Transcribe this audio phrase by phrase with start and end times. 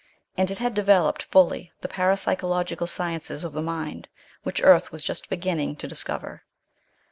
[0.35, 4.07] And it had developed fully the parapsychological sciences of the mind,
[4.41, 6.41] which Earth was just beginning to discover.